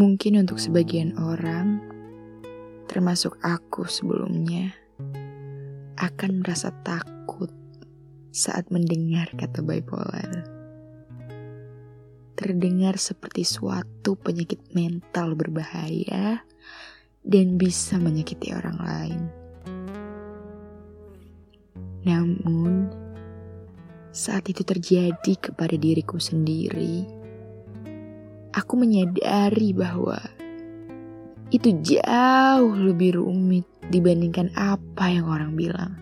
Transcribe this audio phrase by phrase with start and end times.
[0.00, 1.76] Mungkin untuk sebagian orang,
[2.88, 4.72] termasuk aku sebelumnya,
[6.00, 7.52] akan merasa takut
[8.32, 10.48] saat mendengar kata bipolar.
[12.32, 16.48] Terdengar seperti suatu penyakit mental berbahaya
[17.20, 19.22] dan bisa menyakiti orang lain.
[22.08, 22.88] Namun,
[24.16, 27.19] saat itu terjadi kepada diriku sendiri,
[28.54, 30.18] aku menyadari bahwa
[31.50, 35.92] itu jauh lebih rumit dibandingkan apa yang orang bilang.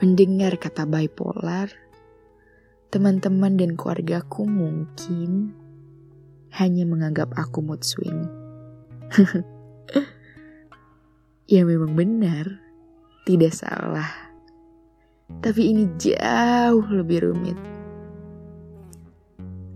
[0.00, 1.72] Mendengar kata bipolar,
[2.92, 5.52] teman-teman dan keluargaku mungkin
[6.56, 8.24] hanya menganggap aku mood swing.
[11.46, 12.58] Ya memang benar,
[13.22, 14.10] tidak salah.
[15.38, 17.75] Tapi ini jauh lebih rumit.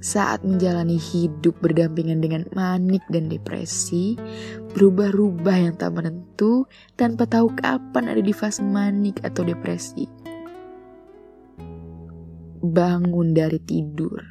[0.00, 4.16] Saat menjalani hidup berdampingan dengan manik dan depresi,
[4.72, 6.64] berubah-ubah yang tak menentu
[6.96, 10.08] tanpa tahu kapan ada di fase manik atau depresi.
[12.64, 14.24] Bangun dari tidur,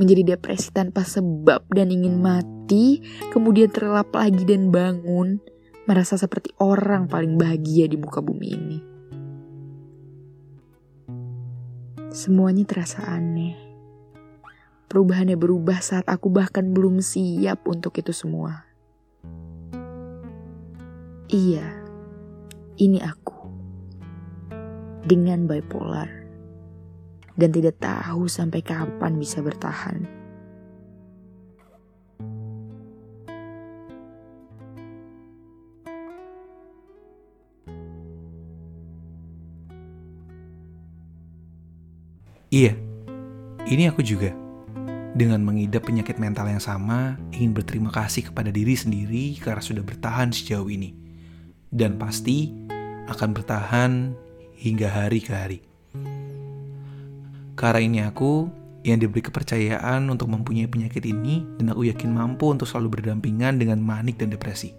[0.00, 5.36] menjadi depresi tanpa sebab dan ingin mati, kemudian terlelap lagi dan bangun,
[5.84, 8.78] merasa seperti orang paling bahagia di muka bumi ini.
[12.08, 13.63] Semuanya terasa aneh.
[14.94, 18.62] Perubahannya berubah saat aku bahkan belum siap untuk itu semua.
[21.26, 21.66] Iya,
[22.78, 23.50] ini aku.
[25.02, 26.06] Dengan bipolar.
[27.34, 30.06] Dan tidak tahu sampai kapan bisa bertahan.
[42.54, 42.78] Iya,
[43.66, 44.43] ini aku juga.
[45.14, 50.34] Dengan mengidap penyakit mental yang sama, ingin berterima kasih kepada diri sendiri karena sudah bertahan
[50.34, 50.90] sejauh ini.
[51.70, 52.50] Dan pasti
[53.06, 54.10] akan bertahan
[54.58, 55.58] hingga hari ke hari.
[57.54, 58.50] Karena ini aku
[58.82, 63.78] yang diberi kepercayaan untuk mempunyai penyakit ini dan aku yakin mampu untuk selalu berdampingan dengan
[63.78, 64.74] manik dan depresi.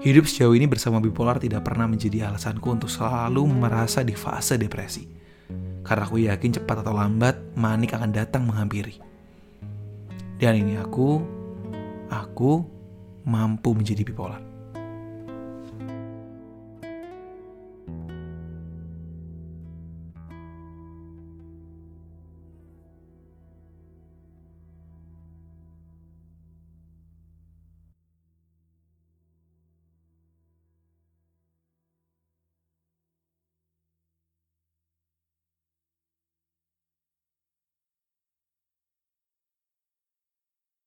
[0.00, 5.25] Hidup sejauh ini bersama bipolar tidak pernah menjadi alasanku untuk selalu merasa di fase depresi.
[5.86, 8.98] Karena aku yakin cepat atau lambat manik akan datang menghampiri.
[10.36, 11.22] Dan ini aku,
[12.10, 12.66] aku
[13.22, 14.42] mampu menjadi bipolar.